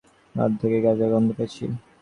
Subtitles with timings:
[0.35, 1.63] রাস্তা থেকেই গাজার গন্ধ পেয়েছি।